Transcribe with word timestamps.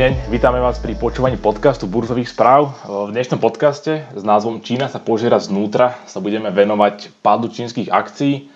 Deň, 0.00 0.32
vítame 0.32 0.64
vás 0.64 0.80
pri 0.80 0.96
počúvaní 0.96 1.36
podcastu 1.36 1.84
Burzových 1.84 2.32
správ. 2.32 2.72
V 2.88 3.12
dnešnom 3.12 3.36
podcaste 3.36 4.08
s 4.16 4.24
názvom 4.24 4.64
Čína 4.64 4.88
sa 4.88 4.96
požiera 4.96 5.36
znútra 5.36 6.00
sa 6.08 6.24
budeme 6.24 6.48
venovať 6.48 7.12
pádu 7.20 7.52
čínskych 7.52 7.92
akcií 7.92 8.48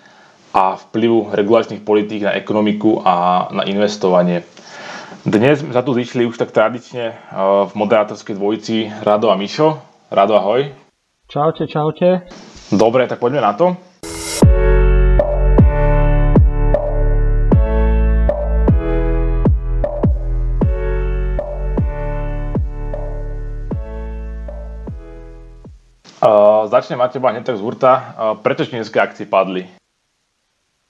a 0.57 0.73
vplyvu 0.73 1.29
regulačných 1.37 1.85
politík 1.85 2.25
na 2.25 2.33
ekonomiku 2.33 2.97
a 3.05 3.45
na 3.53 3.61
investovanie. 3.69 4.41
Dnes 5.21 5.61
sme 5.61 5.69
sa 5.69 5.85
tu 5.85 5.93
zišli 5.93 6.25
už 6.25 6.33
tak 6.33 6.49
tradične 6.49 7.13
v 7.69 7.71
moderátorskej 7.77 8.33
dvojici 8.33 8.89
Rado 9.05 9.29
a 9.29 9.37
Mišo. 9.37 9.77
Rado, 10.09 10.33
ahoj. 10.41 10.73
Čaute, 11.29 11.69
čaute. 11.69 12.25
Dobre, 12.73 13.05
tak 13.05 13.21
poďme 13.21 13.45
na 13.45 13.53
to. 13.53 13.77
Uh, 26.25 26.65
začnem 26.73 26.97
mať 26.97 27.21
teba 27.21 27.29
hneď 27.29 27.45
tak 27.45 27.61
z 27.61 27.61
hurta. 27.61 27.93
Uh, 27.93 28.01
prečo 28.41 28.65
čínske 28.65 28.97
akcie 28.97 29.29
padli? 29.29 29.69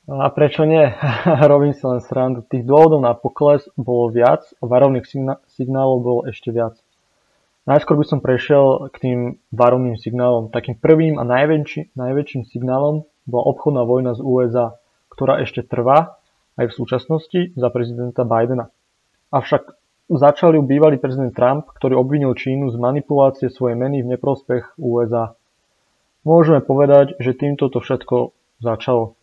A 0.07 0.31
prečo 0.31 0.63
nie? 0.63 0.79
Robím 1.51 1.75
si 1.75 1.83
len 1.83 1.99
srandu. 1.99 2.39
Tých 2.47 2.63
dôvodov 2.63 3.03
na 3.03 3.11
pokles 3.11 3.67
bolo 3.75 4.15
viac 4.15 4.47
a 4.47 4.63
varovných 4.63 5.03
signálov 5.51 5.97
bolo 5.99 6.19
ešte 6.31 6.55
viac. 6.55 6.79
Najskôr 7.67 7.99
by 7.99 8.05
som 8.07 8.23
prešiel 8.23 8.87
k 8.93 8.95
tým 9.03 9.19
varovným 9.51 9.99
signálom. 9.99 10.55
Takým 10.55 10.79
prvým 10.79 11.19
a 11.19 11.27
najväčší, 11.27 11.99
najväčším 11.99 12.47
signálom 12.47 13.03
bola 13.27 13.43
obchodná 13.51 13.83
vojna 13.83 14.15
z 14.15 14.23
USA, 14.23 14.79
ktorá 15.11 15.43
ešte 15.43 15.67
trvá 15.67 16.15
aj 16.55 16.71
v 16.71 16.77
súčasnosti 16.79 17.41
za 17.59 17.67
prezidenta 17.75 18.23
Bidena. 18.23 18.71
Avšak 19.35 19.83
Začal 20.05 20.53
ju 20.53 20.61
bývalý 20.61 21.01
prezident 21.01 21.33
Trump, 21.33 21.65
ktorý 21.81 21.97
obvinil 21.97 22.37
Čínu 22.37 22.69
z 22.69 22.77
manipulácie 22.77 23.49
svojej 23.49 23.73
meny 23.73 24.05
v 24.05 24.13
neprospech 24.13 24.77
USA. 24.77 25.33
Môžeme 26.21 26.61
povedať, 26.61 27.17
že 27.17 27.33
týmto 27.33 27.73
to 27.73 27.81
všetko 27.81 28.29
začalo. 28.61 29.17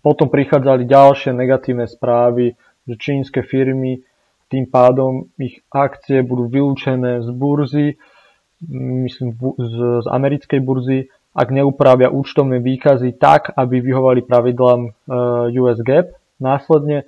Potom 0.00 0.32
prichádzali 0.32 0.88
ďalšie 0.88 1.36
negatívne 1.36 1.84
správy, 1.84 2.56
že 2.88 2.94
čínske 2.96 3.44
firmy 3.44 4.00
tým 4.48 4.72
pádom 4.72 5.28
ich 5.36 5.60
akcie 5.68 6.24
budú 6.24 6.48
vylúčené 6.48 7.20
z 7.20 7.28
burzy, 7.36 8.00
myslím 9.04 9.36
z, 9.36 9.74
z 10.00 10.06
americkej 10.08 10.60
burzy, 10.64 11.12
ak 11.36 11.52
neupravia 11.52 12.08
účtovné 12.08 12.58
výkazy 12.64 13.20
tak, 13.20 13.52
aby 13.52 13.84
vyhovali 13.84 14.24
pravidlám 14.24 14.80
e, 14.82 14.90
US 15.60 15.78
GAAP. 15.84 16.16
Následne 16.40 17.04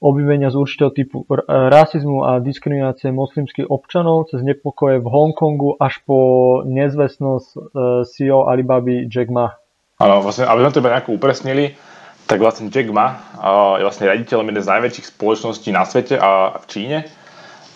obvinenia 0.00 0.48
z 0.48 0.56
určitého 0.56 0.90
typu 0.96 1.28
rasizmu 1.46 2.24
a 2.24 2.40
diskriminácie 2.40 3.12
moslimských 3.12 3.68
občanov 3.68 4.32
cez 4.32 4.40
nepokoje 4.40 4.98
v 4.98 5.06
Hongkongu 5.06 5.76
až 5.76 6.00
po 6.08 6.18
nezvestnosť 6.64 7.48
e, 7.52 7.58
CEO 8.08 8.48
Alibaby 8.48 9.06
Jack 9.12 9.28
Ma. 9.28 9.60
Áno, 10.00 10.24
vlastne, 10.24 10.48
aby 10.48 10.64
sme 10.64 10.72
to 10.72 10.80
nejako 10.80 11.20
upresnili, 11.20 11.76
tak 12.24 12.40
vlastne 12.40 12.72
Jack 12.72 12.88
Ma 12.88 13.20
je 13.76 13.84
vlastne 13.84 14.08
raditeľom 14.08 14.48
jednej 14.48 14.64
z 14.64 14.72
najväčších 14.72 15.06
spoločností 15.12 15.68
na 15.74 15.84
svete 15.84 16.16
a 16.16 16.56
v 16.56 16.64
Číne. 16.70 16.98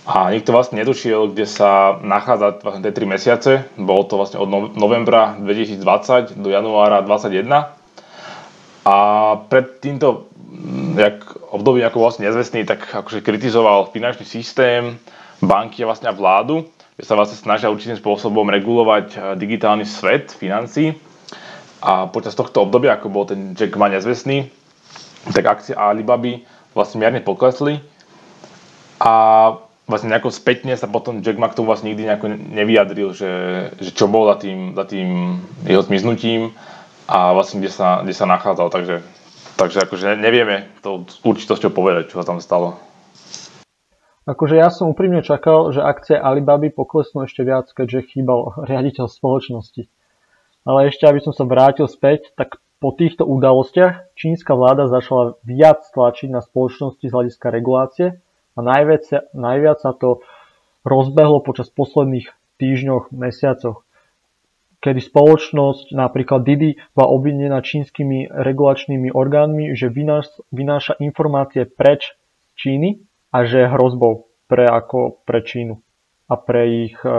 A 0.05 0.29
nikto 0.31 0.53
vlastne 0.53 0.79
nedošiel, 0.85 1.33
kde 1.33 1.49
sa 1.49 1.97
nachádza 2.05 2.61
vlastne 2.61 2.85
tie 2.85 2.93
3 2.93 3.09
mesiace. 3.09 3.51
Bolo 3.81 4.05
to 4.05 4.21
vlastne 4.21 4.37
od 4.37 4.77
novembra 4.77 5.33
2020 5.41 6.37
do 6.39 6.49
januára 6.53 7.01
2021. 7.03 7.73
A 8.85 8.97
pred 9.49 9.81
týmto 9.81 10.29
jak 10.97 11.25
období 11.51 11.83
ako 11.85 11.99
vlastne 12.01 12.27
nezvestný, 12.27 12.65
tak 12.65 12.87
akože 12.87 13.21
kritizoval 13.21 13.91
finančný 13.91 14.27
systém, 14.27 14.99
banky 15.43 15.83
a 15.83 15.91
vlastne 15.91 16.11
vládu, 16.15 16.67
že 16.97 17.05
sa 17.07 17.19
vlastne 17.19 17.37
snažia 17.37 17.73
určitým 17.73 17.99
spôsobom 17.99 18.47
regulovať 18.49 19.07
eh, 19.15 19.21
digitálny 19.37 19.85
svet 19.85 20.33
financí. 20.33 20.95
A 21.85 22.09
počas 22.09 22.33
tohto 22.33 22.65
obdobia, 22.65 22.97
ako 22.97 23.13
bol 23.13 23.29
ten 23.29 23.53
Jack 23.53 23.77
Ma 23.77 23.93
nezvestný, 23.93 24.49
tak 25.37 25.45
akcie 25.45 25.77
Alibaby 25.77 26.41
vlastne 26.73 27.05
mierne 27.05 27.21
poklesli 27.21 27.77
a 29.05 29.13
vlastne 29.85 30.09
nejako 30.09 30.33
spätne 30.33 30.73
sa 30.81 30.89
potom 30.89 31.21
Jack 31.21 31.37
Ma 31.37 31.53
k 31.53 31.61
tomu 31.61 31.69
vlastne 31.69 31.93
nikdy 31.93 32.09
nejako 32.09 32.27
nevyjadril, 32.41 33.13
že, 33.13 33.33
že 33.77 33.91
čo 33.93 34.09
bol 34.09 34.33
za 34.33 34.41
tým, 34.41 34.73
za 34.73 34.89
tým 34.89 35.39
jeho 35.69 35.85
zmiznutím 35.85 36.57
a 37.05 37.37
vlastne 37.37 37.61
kde 37.61 37.69
sa, 37.69 38.01
kde 38.01 38.17
sa 38.17 38.25
nachádzal. 38.25 38.73
Takže 38.73 39.05
Takže 39.55 39.87
akože 39.87 40.19
nevieme 40.19 40.67
to 40.83 41.07
s 41.07 41.23
určitosťou 41.23 41.71
povedať, 41.71 42.11
čo 42.11 42.19
sa 42.21 42.27
tam 42.27 42.43
stalo. 42.43 42.75
Akože 44.25 44.57
ja 44.57 44.73
som 44.73 44.89
úprimne 44.91 45.21
čakal, 45.21 45.69
že 45.69 45.85
akcie 45.85 46.17
Alibaby 46.17 46.73
poklesnú 46.73 47.29
ešte 47.29 47.45
viac, 47.45 47.69
keďže 47.69 48.09
chýbal 48.09 48.57
riaditeľ 48.65 49.07
spoločnosti. 49.07 49.85
Ale 50.65 50.89
ešte, 50.89 51.05
aby 51.05 51.21
som 51.21 51.37
sa 51.37 51.45
vrátil 51.45 51.85
späť, 51.85 52.33
tak 52.33 52.57
po 52.81 52.97
týchto 52.97 53.29
udalostiach 53.29 54.17
čínska 54.17 54.57
vláda 54.57 54.89
začala 54.89 55.37
viac 55.45 55.85
tlačiť 55.93 56.33
na 56.33 56.41
spoločnosti 56.41 57.05
z 57.05 57.13
hľadiska 57.13 57.47
regulácie 57.53 58.21
a 58.57 58.59
najviac, 58.65 59.33
najviac 59.37 59.79
sa 59.85 59.93
to 59.93 60.25
rozbehlo 60.89 61.45
počas 61.45 61.69
posledných 61.69 62.33
týždňoch, 62.57 63.13
mesiacoch 63.13 63.85
kedy 64.85 65.01
spoločnosť, 65.01 65.97
napríklad 65.97 66.45
Didi, 66.45 66.77
bola 66.93 67.09
obvinená 67.17 67.65
čínskymi 67.65 68.29
regulačnými 68.29 69.09
orgánmi, 69.09 69.73
že 69.73 69.89
vynáša 70.53 71.01
informácie 71.01 71.65
preč 71.65 72.13
Číny 72.53 73.01
a 73.33 73.49
že 73.49 73.65
je 73.65 73.73
hrozbou 73.73 74.29
pre, 74.45 74.69
ako 74.69 75.25
pre 75.25 75.41
Čínu 75.41 75.81
a 76.29 76.35
pre 76.37 76.89
ich 76.89 76.97
e, 77.01 77.11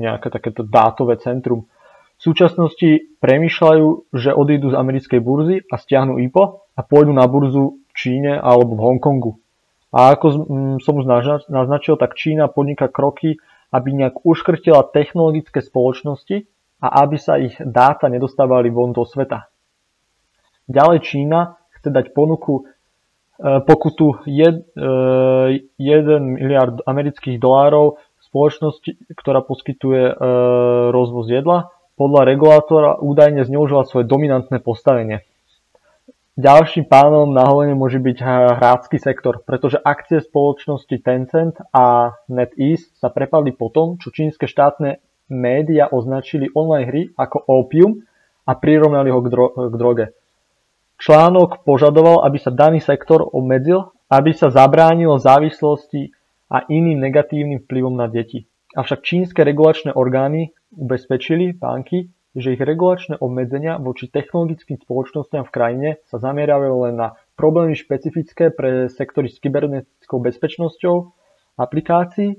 nejaké 0.00 0.32
takéto 0.32 0.64
dátové 0.64 1.20
centrum. 1.20 1.68
V 2.20 2.22
súčasnosti 2.32 3.16
premýšľajú, 3.20 4.12
že 4.12 4.36
odídu 4.36 4.72
z 4.72 4.76
americkej 4.76 5.20
burzy 5.20 5.56
a 5.68 5.80
stiahnu 5.80 6.20
IPO 6.28 6.72
a 6.76 6.80
pôjdu 6.84 7.12
na 7.16 7.24
burzu 7.24 7.80
v 7.80 7.92
Číne 7.96 8.36
alebo 8.36 8.76
v 8.76 8.84
Hongkongu. 8.84 9.32
A 9.90 10.14
ako 10.14 10.26
som 10.78 10.94
už 11.00 11.06
naznačil, 11.48 11.96
tak 11.96 12.14
Čína 12.14 12.52
podniká 12.52 12.86
kroky 12.92 13.40
aby 13.70 13.88
nejak 13.94 14.26
uškrtila 14.26 14.90
technologické 14.90 15.62
spoločnosti 15.62 16.46
a 16.82 16.86
aby 17.06 17.16
sa 17.16 17.38
ich 17.38 17.54
dáta 17.60 18.10
nedostávali 18.10 18.68
von 18.72 18.90
do 18.90 19.06
sveta. 19.06 19.46
Ďalej 20.70 20.98
Čína 21.02 21.58
chce 21.78 21.88
dať 21.90 22.12
ponuku 22.14 22.62
e, 22.62 22.62
pokutu 23.64 24.22
1 24.26 24.76
e, 25.78 26.18
miliard 26.20 26.82
amerických 26.86 27.42
dolárov 27.42 27.98
spoločnosti, 28.30 29.10
ktorá 29.18 29.42
poskytuje 29.42 30.02
e, 30.10 30.14
rozvoz 30.94 31.26
jedla. 31.26 31.74
Podľa 31.98 32.22
regulátora 32.24 32.90
údajne 33.02 33.44
zneužila 33.44 33.84
svoje 33.84 34.08
dominantné 34.08 34.62
postavenie. 34.62 35.26
Ďalším 36.38 36.86
pánom 36.86 37.34
na 37.34 37.42
holenie 37.42 37.74
môže 37.74 37.98
byť 37.98 38.16
hrácky 38.58 39.02
sektor, 39.02 39.42
pretože 39.42 39.82
akcie 39.82 40.22
spoločnosti 40.22 40.94
Tencent 41.02 41.58
a 41.74 42.14
NetEase 42.30 42.94
sa 42.94 43.10
prepadli 43.10 43.50
po 43.50 43.66
tom, 43.74 43.98
čo 43.98 44.14
čínske 44.14 44.46
štátne 44.46 45.02
média 45.26 45.90
označili 45.90 46.50
online 46.54 46.86
hry 46.86 47.02
ako 47.18 47.38
opium 47.50 48.06
a 48.46 48.52
prirovnali 48.54 49.10
ho 49.10 49.20
k, 49.22 49.28
dro- 49.30 49.54
k 49.54 49.74
droge. 49.74 50.06
Článok 51.00 51.66
požadoval, 51.66 52.22
aby 52.22 52.38
sa 52.38 52.54
daný 52.54 52.78
sektor 52.78 53.26
obmedzil, 53.26 53.90
aby 54.06 54.30
sa 54.30 54.54
zabránilo 54.54 55.18
závislosti 55.18 56.14
a 56.50 56.66
iným 56.66 56.98
negatívnym 56.98 57.64
vplyvom 57.64 57.94
na 57.94 58.10
deti. 58.10 58.46
Avšak 58.74 59.02
čínske 59.02 59.42
regulačné 59.42 59.94
orgány 59.94 60.54
ubezpečili 60.74 61.58
banky, 61.58 62.10
že 62.34 62.54
ich 62.54 62.62
regulačné 62.62 63.18
obmedzenia 63.18 63.82
voči 63.82 64.06
technologickým 64.06 64.78
spoločnostiam 64.78 65.42
v 65.42 65.54
krajine 65.54 65.88
sa 66.06 66.22
zameriavajú 66.22 66.74
len 66.86 66.94
na 66.94 67.18
problémy 67.34 67.74
špecifické 67.74 68.54
pre 68.54 68.86
sektory 68.86 69.26
s 69.26 69.42
kybernetickou 69.42 70.22
bezpečnosťou 70.22 71.10
aplikácií 71.58 72.38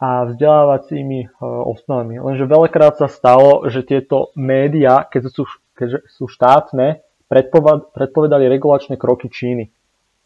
a 0.00 0.28
vzdelávacími 0.28 1.20
e, 1.24 1.28
osnovami. 1.44 2.20
Lenže 2.20 2.48
veľakrát 2.48 3.00
sa 3.00 3.08
stalo, 3.08 3.68
že 3.68 3.84
tieto 3.84 4.32
médiá, 4.36 5.04
keď 5.08 5.32
sú, 5.32 5.44
keď 5.76 6.04
sú 6.08 6.24
štátne, 6.28 7.04
predpovedali 7.30 8.48
regulačné 8.48 8.96
kroky 8.96 9.28
Číny. 9.28 9.70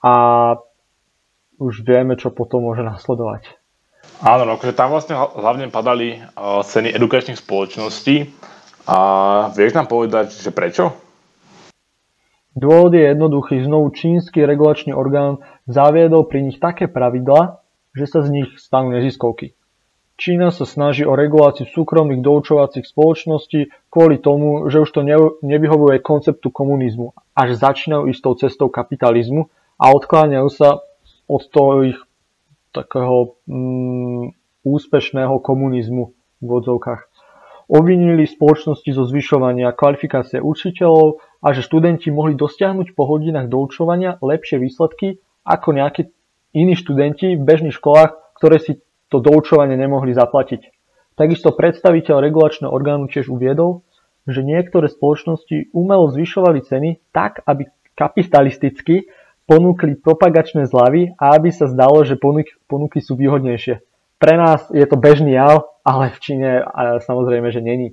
A 0.00 0.56
už 1.58 1.86
vieme, 1.86 2.18
čo 2.18 2.34
potom 2.34 2.66
môže 2.66 2.82
nasledovať. 2.82 3.60
Áno, 4.22 4.44
no, 4.46 4.56
akože 4.56 4.76
tam 4.76 4.92
vlastne 4.92 5.16
hlavne 5.16 5.72
padali 5.72 6.20
uh, 6.20 6.60
ceny 6.60 6.92
edukačných 6.92 7.40
spoločností, 7.40 8.28
a 8.84 8.98
vieš 9.56 9.72
nám 9.72 9.88
povedať, 9.88 10.36
že 10.36 10.52
prečo? 10.52 10.92
Dôvod 12.54 12.94
je 12.94 13.02
jednoduchý. 13.02 13.66
Znovu 13.66 13.90
čínsky 13.90 14.46
regulačný 14.46 14.94
orgán 14.94 15.42
zaviedol 15.66 16.30
pri 16.30 16.46
nich 16.46 16.62
také 16.62 16.86
pravidla, 16.86 17.64
že 17.96 18.06
sa 18.06 18.20
z 18.22 18.30
nich 18.30 18.50
stanú 18.62 18.94
neziskovky. 18.94 19.58
Čína 20.14 20.54
sa 20.54 20.62
snaží 20.62 21.02
o 21.02 21.18
reguláciu 21.18 21.66
súkromných 21.66 22.22
doučovacích 22.22 22.86
spoločností 22.86 23.74
kvôli 23.90 24.22
tomu, 24.22 24.70
že 24.70 24.78
už 24.78 24.90
to 24.94 25.02
nevyhovuje 25.42 25.98
konceptu 25.98 26.54
komunizmu, 26.54 27.18
až 27.34 27.58
začínajú 27.58 28.06
istou 28.06 28.38
cestou 28.38 28.70
kapitalizmu 28.70 29.50
a 29.74 29.90
odkláňajú 29.90 30.48
sa 30.54 30.78
od 31.26 31.42
toho 31.50 31.90
ich 31.90 31.98
takého 32.70 33.34
mm, 33.50 34.38
úspešného 34.62 35.42
komunizmu 35.42 36.14
v 36.38 36.48
odzovkách. 36.48 37.13
Obvinili 37.64 38.28
spoločnosti 38.28 38.90
zo 38.92 39.08
zvyšovania 39.08 39.72
kvalifikácie 39.72 40.36
učiteľov 40.40 41.24
a 41.40 41.56
že 41.56 41.64
študenti 41.64 42.12
mohli 42.12 42.36
dosiahnuť 42.36 42.92
po 42.92 43.08
hodinách 43.08 43.48
doučovania 43.48 44.20
lepšie 44.20 44.60
výsledky 44.60 45.16
ako 45.48 45.68
nejakí 45.72 46.12
iní 46.52 46.76
študenti 46.76 47.40
v 47.40 47.42
bežných 47.42 47.76
školách, 47.76 48.36
ktoré 48.36 48.60
si 48.60 48.84
to 49.08 49.24
doučovanie 49.24 49.80
nemohli 49.80 50.12
zaplatiť. 50.12 50.70
Takisto 51.14 51.56
predstaviteľ 51.56 52.20
regulačného 52.20 52.68
orgánu 52.68 53.08
tiež 53.08 53.30
uviedol, 53.30 53.86
že 54.26 54.44
niektoré 54.44 54.88
spoločnosti 54.88 55.70
umelo 55.72 56.10
zvyšovali 56.10 56.60
ceny 56.64 56.90
tak, 57.12 57.44
aby 57.46 57.68
kapitalisticky 57.94 59.08
ponúkli 59.44 60.00
propagačné 60.00 60.64
zľavy 60.66 61.14
a 61.20 61.36
aby 61.36 61.52
sa 61.52 61.68
zdalo, 61.68 62.02
že 62.02 62.16
ponuky 62.68 62.98
sú 63.04 63.14
výhodnejšie. 63.14 63.80
Pre 64.24 64.40
nás 64.40 64.72
je 64.72 64.88
to 64.88 64.96
bežný 64.96 65.36
jav, 65.36 65.68
ale 65.84 66.08
v 66.08 66.16
Číne 66.16 66.64
samozrejme, 67.04 67.52
že 67.52 67.60
není. 67.60 67.92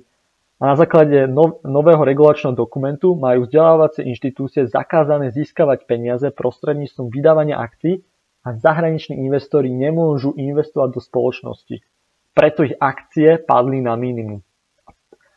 A 0.64 0.72
na 0.72 0.80
základe 0.80 1.28
no, 1.28 1.60
nového 1.60 2.00
regulačného 2.08 2.56
dokumentu 2.56 3.12
majú 3.12 3.44
vzdelávacie 3.44 4.08
inštitúcie 4.08 4.64
zakázané 4.64 5.28
získavať 5.28 5.84
peniaze 5.84 6.24
prostredníctvom 6.32 7.12
vydávania 7.12 7.60
akcií 7.60 8.00
a 8.48 8.56
zahraniční 8.56 9.20
investori 9.28 9.68
nemôžu 9.76 10.32
investovať 10.32 10.96
do 10.96 11.00
spoločnosti. 11.04 11.84
Preto 12.32 12.64
ich 12.64 12.80
akcie 12.80 13.36
padli 13.36 13.84
na 13.84 13.92
minimum. 14.00 14.40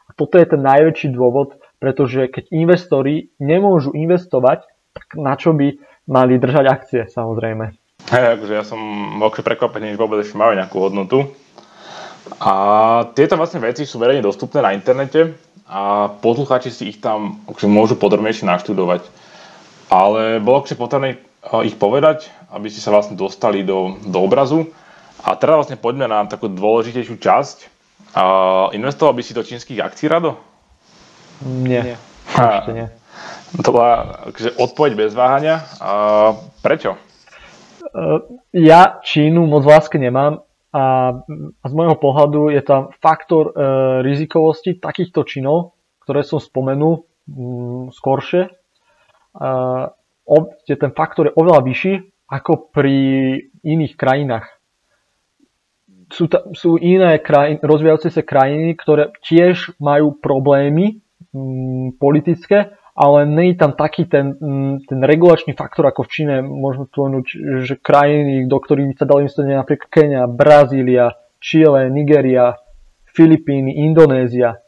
A 0.07 0.15
toto 0.15 0.39
je 0.39 0.47
ten 0.47 0.63
najväčší 0.63 1.11
dôvod, 1.11 1.59
pretože 1.75 2.31
keď 2.31 2.55
investori 2.55 3.35
nemôžu 3.43 3.91
investovať, 3.91 4.63
tak 4.95 5.19
na 5.19 5.35
čo 5.35 5.51
by 5.51 5.75
mali 6.07 6.39
držať 6.39 6.65
akcie 6.71 7.01
samozrejme. 7.11 7.75
Hej, 8.05 8.37
akože 8.37 8.53
ja 8.53 8.61
som 8.61 8.79
veľké 9.17 9.41
prekvapený, 9.41 9.97
že 9.97 10.01
vôbec 10.01 10.21
ešte 10.21 10.37
majú 10.37 10.53
nejakú 10.53 10.77
hodnotu. 10.77 11.25
A 12.37 12.53
tieto 13.17 13.33
vlastne 13.33 13.61
veci 13.61 13.85
sú 13.85 13.97
verejne 13.97 14.21
dostupné 14.21 14.61
na 14.61 14.77
internete 14.77 15.33
a 15.65 16.13
poslucháči 16.21 16.69
si 16.69 16.93
ich 16.93 17.01
tam 17.01 17.41
akože 17.49 17.65
môžu 17.65 17.95
podrobnejšie 17.97 18.45
naštudovať. 18.45 19.01
Ale 19.89 20.37
bolo 20.37 20.61
akože 20.61 20.77
potrebné 20.77 21.17
eh, 21.17 21.61
ich 21.65 21.77
povedať, 21.77 22.29
aby 22.53 22.69
ste 22.69 22.81
sa 22.81 22.93
vlastne 22.93 23.17
dostali 23.17 23.65
do, 23.65 23.97
do 24.05 24.21
obrazu. 24.21 24.69
A 25.25 25.33
teraz 25.33 25.65
vlastne 25.65 25.81
poďme 25.81 26.05
na 26.05 26.29
takú 26.29 26.45
dôležitejšiu 26.45 27.17
časť. 27.17 27.57
A 28.13 28.23
investoval 28.77 29.17
by 29.17 29.21
si 29.25 29.33
do 29.33 29.41
čínskych 29.41 29.81
akcií 29.81 30.05
rado? 30.05 30.37
Nie, 31.41 31.97
a, 32.37 32.61
ešte 32.61 32.71
nie. 32.71 32.87
To 33.65 33.69
bola 33.73 34.21
akože 34.29 34.61
odpoveď 34.61 34.91
bez 34.93 35.11
váhania. 35.17 35.65
A 35.81 35.91
prečo? 36.61 36.95
Eh, 37.95 38.19
ja 38.59 38.99
Čínu 38.99 39.47
moc 39.47 39.63
láske 39.63 39.95
nemám 39.95 40.43
a 40.75 40.83
z 41.63 41.71
môjho 41.71 41.95
pohľadu 41.95 42.51
je 42.51 42.59
tam 42.59 42.91
faktor 42.99 43.55
e, 43.55 43.63
rizikovosti 44.03 44.75
takýchto 44.75 45.23
činov, 45.23 45.79
ktoré 46.03 46.19
som 46.27 46.43
spomenul 46.43 47.07
m, 47.31 47.87
skoršie. 47.95 48.43
E, 48.43 48.51
o, 50.27 50.37
je 50.67 50.75
ten 50.75 50.91
faktor 50.91 51.31
je 51.31 51.37
oveľa 51.39 51.63
vyšší 51.63 51.93
ako 52.27 52.75
pri 52.75 52.97
iných 53.63 53.95
krajinách. 53.95 54.51
Sú, 56.11 56.27
ta, 56.27 56.43
sú 56.51 56.75
iné 56.75 57.23
krajiny, 57.23 57.63
rozvíjajúce 57.63 58.11
sa 58.11 58.27
krajiny, 58.27 58.75
ktoré 58.75 59.15
tiež 59.23 59.79
majú 59.79 60.11
problémy 60.19 60.99
m, 61.31 61.95
politické, 61.95 62.75
ale 62.95 63.27
nie 63.27 63.51
je 63.51 63.59
tam 63.59 63.75
taký 63.75 64.07
ten, 64.07 64.39
mm, 64.39 64.87
ten 64.87 64.99
regulačný 65.03 65.51
faktor 65.51 65.91
ako 65.91 66.07
v 66.07 66.11
Číne. 66.15 66.35
Môžeme 66.39 66.87
spomenúť, 66.87 67.25
že 67.67 67.75
krajiny, 67.75 68.47
do 68.47 68.55
ktorých 68.55 68.87
by 68.87 68.95
sa 68.95 69.05
dali 69.05 69.21
myslieť 69.27 69.45
napríklad 69.51 69.89
Kenia, 69.91 70.23
Brazília, 70.31 71.11
Chile, 71.43 71.91
Nigeria, 71.91 72.55
Filipíny, 73.11 73.83
Indonézia. 73.83 74.63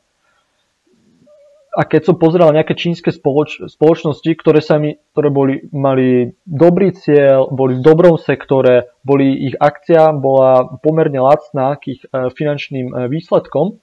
A 1.77 1.85
keď 1.85 2.09
som 2.09 2.15
pozeral 2.18 2.51
nejaké 2.51 2.74
čínske 2.74 3.13
spoloč- 3.13 3.63
spoločnosti, 3.69 4.27
ktoré, 4.33 4.65
sa 4.65 4.81
mi, 4.81 4.97
ktoré 5.13 5.29
boli, 5.29 5.56
mali 5.69 6.33
dobrý 6.44 6.89
cieľ, 6.91 7.53
boli 7.53 7.77
v 7.79 7.85
dobrom 7.85 8.18
sektore, 8.18 8.97
boli 9.06 9.45
ich 9.45 9.56
akcia 9.56 10.09
bola 10.18 10.65
pomerne 10.81 11.21
lacná 11.21 11.77
k 11.77 11.95
ich 11.95 12.01
e, 12.01 12.33
finančným 12.33 12.88
e, 12.89 12.94
výsledkom, 13.13 13.77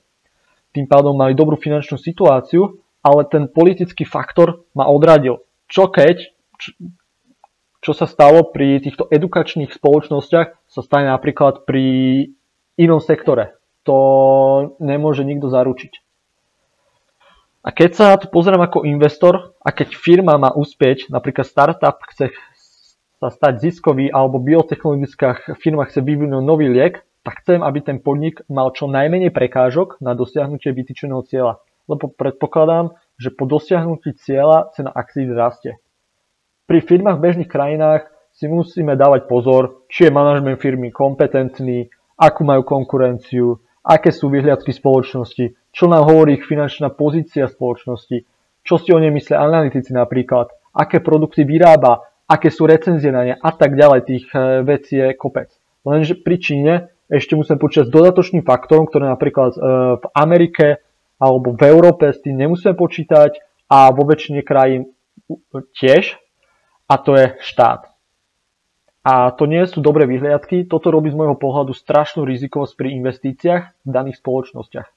tým 0.74 0.90
pádom 0.90 1.14
mali 1.14 1.38
dobrú 1.38 1.54
finančnú 1.54 1.94
situáciu, 1.94 2.82
ale 3.04 3.28
ten 3.28 3.52
politický 3.52 4.08
faktor 4.08 4.64
ma 4.72 4.88
odradil. 4.88 5.44
Čo 5.68 5.92
keď, 5.92 6.32
čo, 6.56 6.72
čo 7.84 7.92
sa 7.92 8.08
stalo 8.08 8.48
pri 8.48 8.80
týchto 8.80 9.04
edukačných 9.12 9.68
spoločnostiach, 9.76 10.48
sa 10.64 10.80
stane 10.80 11.12
napríklad 11.12 11.68
pri 11.68 11.84
inom 12.80 13.04
sektore. 13.04 13.60
To 13.84 13.96
nemôže 14.80 15.28
nikto 15.28 15.52
zaručiť. 15.52 16.00
A 17.64 17.72
keď 17.72 17.90
sa 17.92 18.04
na 18.12 18.16
to 18.20 18.32
pozriem 18.32 18.60
ako 18.60 18.88
investor 18.88 19.56
a 19.60 19.72
keď 19.72 19.96
firma 19.96 20.36
má 20.40 20.52
uspieť, 20.52 21.12
napríklad 21.12 21.44
startup 21.48 22.00
chce 22.12 22.32
sa 23.20 23.28
stať 23.32 23.60
ziskový 23.68 24.12
alebo 24.12 24.36
biotechnologická 24.36 25.56
firma 25.56 25.88
chce 25.88 26.04
vyvinúť 26.04 26.44
nový 26.44 26.68
liek, 26.68 27.04
tak 27.24 27.40
chcem, 27.40 27.64
aby 27.64 27.80
ten 27.80 28.04
podnik 28.04 28.44
mal 28.52 28.68
čo 28.76 28.84
najmenej 28.84 29.32
prekážok 29.32 29.96
na 30.04 30.12
dosiahnutie 30.12 30.76
vytýčeného 30.76 31.24
cieľa 31.24 31.64
lebo 31.88 32.10
predpokladám, 32.12 32.96
že 33.20 33.30
po 33.30 33.46
dosiahnutí 33.46 34.16
cieľa 34.18 34.72
cena 34.74 34.90
akcií 34.90 35.28
rastie. 35.30 35.78
Pri 36.64 36.80
firmách 36.80 37.20
v 37.20 37.24
bežných 37.24 37.50
krajinách 37.50 38.08
si 38.34 38.50
musíme 38.50 38.98
dávať 38.98 39.30
pozor, 39.30 39.86
či 39.86 40.08
je 40.08 40.16
manažment 40.16 40.58
firmy 40.58 40.90
kompetentný, 40.90 41.86
akú 42.18 42.42
majú 42.42 42.66
konkurenciu, 42.66 43.60
aké 43.84 44.10
sú 44.10 44.32
vyhliadky 44.32 44.72
spoločnosti, 44.72 45.54
čo 45.70 45.84
nám 45.86 46.08
hovorí 46.08 46.40
ich 46.40 46.48
finančná 46.48 46.90
pozícia 46.96 47.46
spoločnosti, 47.46 48.24
čo 48.64 48.74
si 48.80 48.90
o 48.90 48.98
nej 48.98 49.12
myslia 49.12 49.44
analytici 49.44 49.92
napríklad, 49.92 50.48
aké 50.72 51.04
produkty 51.04 51.44
vyrába, 51.44 52.00
aké 52.24 52.48
sú 52.48 52.64
recenzie 52.64 53.12
na 53.12 53.22
ne 53.22 53.34
a 53.36 53.50
tak 53.52 53.76
ďalej. 53.76 54.00
Tých 54.08 54.24
eh, 54.32 54.64
vecí 54.64 54.96
je 54.96 55.12
kopec. 55.14 55.52
Lenže 55.84 56.16
pri 56.16 56.36
Číne 56.40 56.72
ešte 57.12 57.36
musím 57.36 57.60
počítať 57.60 57.92
s 57.92 57.94
dodatočným 57.94 58.42
faktorom, 58.42 58.88
ktoré 58.88 59.12
napríklad 59.12 59.52
eh, 59.54 59.60
v 60.00 60.04
Amerike 60.16 60.80
alebo 61.24 61.56
v 61.56 61.62
Európe 61.64 62.12
s 62.12 62.20
tým 62.20 62.36
nemusíme 62.36 62.76
počítať 62.76 63.40
a 63.72 63.88
vo 63.88 64.04
väčšine 64.04 64.44
krajín 64.44 64.92
tiež 65.80 66.20
a 66.84 66.94
to 67.00 67.16
je 67.16 67.26
štát. 67.40 67.88
A 69.04 69.32
to 69.36 69.44
nie 69.44 69.64
sú 69.68 69.84
dobré 69.84 70.08
vyhliadky, 70.08 70.64
toto 70.64 70.88
robí 70.88 71.12
z 71.12 71.16
môjho 71.16 71.36
pohľadu 71.36 71.76
strašnú 71.76 72.24
rizikovosť 72.24 72.72
pri 72.76 72.88
investíciách 73.00 73.62
v 73.84 73.90
daných 73.92 74.20
spoločnostiach. 74.20 74.88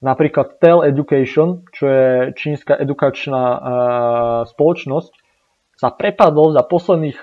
Napríklad 0.00 0.62
Tel 0.62 0.86
Education, 0.86 1.66
čo 1.74 1.84
je 1.86 2.10
čínska 2.38 2.78
edukačná 2.78 3.44
uh, 3.52 3.60
spoločnosť, 4.48 5.12
sa 5.76 5.88
prepadol 5.92 6.54
za 6.54 6.62
posledných 6.64 7.18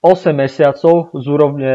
8 0.00 0.32
mesiacov 0.32 1.12
z 1.12 1.26
úrovne 1.28 1.72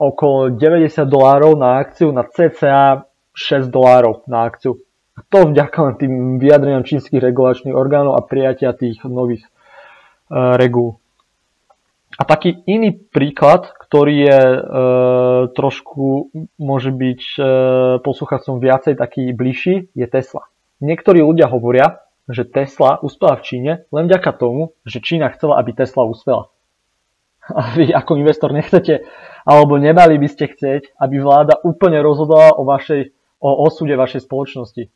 okolo 0.00 0.54
90 0.56 1.04
dolárov 1.04 1.60
na 1.60 1.80
akciu 1.80 2.08
na 2.12 2.24
cca 2.24 3.04
6 3.36 3.68
dolárov 3.68 4.24
na 4.30 4.48
akciu. 4.48 4.83
To 5.14 5.38
vďaka 5.46 5.78
len 5.78 5.94
tým 5.94 6.12
vyjadreniam 6.42 6.82
čínskych 6.82 7.22
regulačných 7.22 7.74
orgánov 7.74 8.18
a 8.18 8.26
prijatia 8.26 8.74
tých 8.74 9.02
nových 9.06 9.46
uh, 10.30 10.58
regul. 10.58 10.98
A 12.14 12.22
taký 12.22 12.62
iný 12.70 12.94
príklad, 12.94 13.74
ktorý 13.74 14.14
je 14.22 14.38
e, 14.38 14.60
trošku, 15.50 16.30
môže 16.62 16.94
byť 16.94 17.20
e, 17.26 17.38
posluchácom 18.06 18.62
viacej 18.62 18.94
taký 18.94 19.34
bližší, 19.34 19.90
je 19.98 20.06
Tesla. 20.06 20.46
Niektorí 20.78 21.18
ľudia 21.26 21.50
hovoria, 21.50 22.06
že 22.30 22.46
Tesla 22.46 23.02
uspela 23.02 23.34
v 23.34 23.42
Číne 23.42 23.72
len 23.90 24.06
vďaka 24.06 24.30
tomu, 24.38 24.78
že 24.86 25.02
Čína 25.02 25.34
chcela, 25.34 25.58
aby 25.58 25.74
Tesla 25.74 26.06
uspela. 26.06 26.54
A 27.50 27.74
vy 27.74 27.90
ako 27.90 28.16
investor 28.16 28.54
nechcete, 28.54 29.04
alebo 29.42 29.76
nemali 29.76 30.14
by 30.16 30.28
ste 30.30 30.54
chcieť, 30.54 30.96
aby 30.96 31.18
vláda 31.18 31.60
úplne 31.66 31.98
rozhodla 32.00 32.54
o, 32.56 32.62
vašej, 32.62 33.10
o 33.42 33.50
osude 33.66 33.92
vašej 33.92 34.24
spoločnosti. 34.24 34.88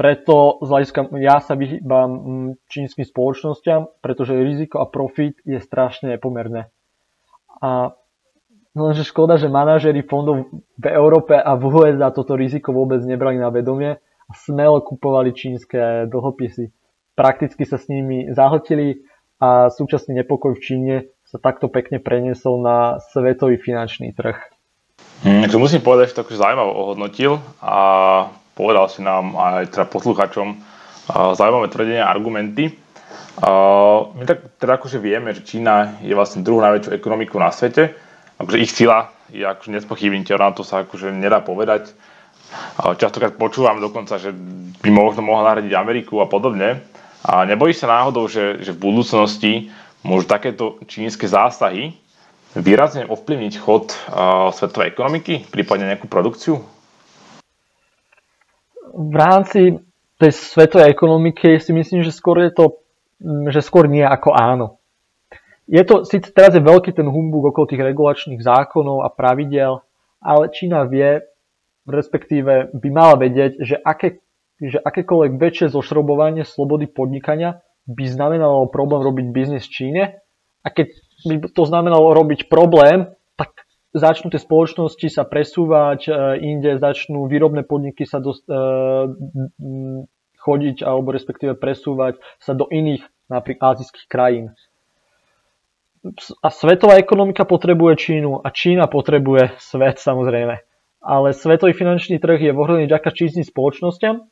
Preto 0.00 0.56
z 0.64 0.68
hľadiska 0.72 1.00
ja 1.20 1.44
sa 1.44 1.52
vyhýbam 1.52 2.08
mm, 2.08 2.48
čínskym 2.72 3.04
spoločnosťam, 3.04 4.00
pretože 4.00 4.32
riziko 4.32 4.80
a 4.80 4.88
profit 4.88 5.36
je 5.44 5.60
strašne 5.60 6.16
nepomerné. 6.16 6.72
A 7.60 7.92
lenže 8.72 9.04
škoda, 9.04 9.36
že 9.36 9.52
manažery 9.52 10.00
fondov 10.08 10.48
v 10.80 10.86
Európe 10.88 11.36
a 11.36 11.52
v 11.52 11.68
USA 11.68 12.08
toto 12.08 12.32
riziko 12.32 12.72
vôbec 12.72 13.04
nebrali 13.04 13.36
na 13.36 13.52
vedomie 13.52 14.00
a 14.00 14.32
smelo 14.32 14.80
kupovali 14.80 15.36
čínske 15.36 16.08
dlhopisy. 16.08 16.72
Prakticky 17.12 17.68
sa 17.68 17.76
s 17.76 17.92
nimi 17.92 18.32
zahltili 18.32 19.04
a 19.36 19.68
súčasný 19.68 20.24
nepokoj 20.24 20.56
v 20.56 20.64
Číne 20.64 20.94
sa 21.28 21.36
takto 21.36 21.68
pekne 21.68 22.00
preniesol 22.00 22.64
na 22.64 23.04
svetový 23.12 23.60
finančný 23.60 24.16
trh. 24.16 24.40
Mm, 25.28 25.52
musím 25.60 25.84
povedať, 25.84 26.16
že 26.16 26.16
to 26.16 26.24
akože 26.24 26.40
zaujímavo 26.40 26.72
ohodnotil 26.72 27.36
a 27.60 27.76
povedal 28.60 28.92
si 28.92 29.00
nám 29.00 29.32
aj 29.40 29.72
teda 29.72 29.88
posluchačom 29.88 30.48
zaujímavé 31.08 31.72
tvrdenia 31.72 32.04
a 32.04 32.12
argumenty. 32.12 32.76
My 34.12 34.24
tak 34.28 34.60
teda 34.60 34.76
akože 34.76 35.00
vieme, 35.00 35.32
že 35.32 35.40
Čína 35.40 36.04
je 36.04 36.12
vlastne 36.12 36.44
druhú 36.44 36.60
najväčšiu 36.60 36.92
ekonomiku 36.92 37.40
na 37.40 37.48
svete 37.48 37.96
akože 38.40 38.58
ich 38.58 38.72
sila 38.72 39.12
je 39.28 39.44
akože 39.44 39.70
nespochybniteľná, 39.76 40.56
to 40.56 40.64
sa 40.64 40.82
akože 40.88 41.12
nedá 41.12 41.44
povedať. 41.44 41.92
Častokrát 42.98 43.36
počúvam 43.38 43.78
dokonca, 43.78 44.18
že 44.18 44.34
by 44.80 44.90
možno 44.90 45.22
mohla 45.22 45.54
nahradiť 45.54 45.72
Ameriku 45.76 46.18
a 46.18 46.26
podobne. 46.26 46.82
A 47.22 47.44
nebojíš 47.44 47.84
sa 47.84 48.00
náhodou, 48.00 48.26
že, 48.26 48.64
že 48.64 48.72
v 48.74 48.90
budúcnosti 48.90 49.52
môžu 50.02 50.26
takéto 50.26 50.80
čínske 50.88 51.28
zásahy 51.28 51.94
výrazne 52.56 53.06
ovplyvniť 53.06 53.54
chod 53.60 53.92
uh, 53.92 54.50
svetovej 54.50 54.90
ekonomiky, 54.90 55.46
prípadne 55.52 55.94
nejakú 55.94 56.10
produkciu? 56.10 56.58
V 58.90 59.14
rámci 59.14 59.78
tej 60.20 60.32
svetovej 60.36 60.92
ekonomiky 60.92 61.56
si 61.62 61.72
myslím, 61.72 62.04
že 62.04 62.12
skôr 62.12 62.44
je 62.44 62.52
to, 62.52 62.64
že 63.48 63.64
skôr 63.64 63.88
nie 63.88 64.04
ako 64.04 64.36
áno. 64.36 64.66
Je 65.70 65.80
to, 65.86 66.02
síce 66.02 66.34
teraz 66.34 66.52
je 66.58 66.62
veľký 66.62 66.90
ten 66.90 67.06
humbug 67.06 67.54
okolo 67.54 67.70
tých 67.70 67.80
regulačných 67.80 68.42
zákonov 68.42 69.06
a 69.06 69.08
pravidel, 69.08 69.86
ale 70.18 70.50
Čína 70.50 70.84
vie, 70.90 71.22
respektíve 71.86 72.74
by 72.74 72.88
mala 72.90 73.14
vedieť, 73.16 73.62
že, 73.62 73.76
aké, 73.78 74.18
že 74.58 74.82
akékoľvek 74.82 75.38
väčšie 75.38 75.66
zošrobovanie 75.70 76.42
slobody 76.42 76.90
podnikania 76.90 77.62
by 77.86 78.04
znamenalo 78.10 78.68
problém 78.68 79.00
robiť 79.06 79.26
biznis 79.30 79.64
v 79.70 79.72
Číne 79.72 80.02
a 80.66 80.68
keď 80.68 80.90
by 81.24 81.34
to 81.54 81.62
znamenalo 81.64 82.12
robiť 82.18 82.50
problém, 82.50 83.08
začnú 83.94 84.30
tie 84.30 84.38
spoločnosti 84.38 85.06
sa 85.10 85.26
presúvať 85.26 86.00
e, 86.06 86.10
inde, 86.46 86.78
začnú 86.78 87.26
výrobné 87.26 87.66
podniky 87.66 88.06
sa 88.06 88.22
dost, 88.22 88.46
e, 88.46 88.54
chodiť 90.40 90.86
alebo 90.86 91.12
respektíve 91.12 91.58
presúvať 91.58 92.16
sa 92.40 92.54
do 92.56 92.70
iných 92.70 93.04
napríklad 93.28 93.78
azijských 93.78 94.06
krajín. 94.08 94.54
A 96.40 96.48
svetová 96.48 96.96
ekonomika 96.96 97.44
potrebuje 97.44 97.94
Čínu 98.00 98.40
a 98.40 98.48
Čína 98.48 98.88
potrebuje 98.88 99.60
svet 99.60 100.00
samozrejme. 100.00 100.56
Ale 101.00 101.36
svetový 101.36 101.76
finančný 101.76 102.16
trh 102.16 102.40
je 102.40 102.56
vohľadný 102.56 102.88
vďaka 102.88 103.12
čínskym 103.12 103.44
spoločnosťam 103.44 104.24